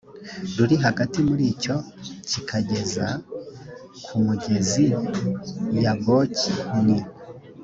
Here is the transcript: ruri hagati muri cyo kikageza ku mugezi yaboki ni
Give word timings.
ruri 0.55 0.75
hagati 0.85 1.17
muri 1.27 1.45
cyo 1.63 1.77
kikageza 2.29 3.05
ku 4.03 4.13
mugezi 4.25 4.85
yaboki 5.83 6.51
ni 6.85 6.99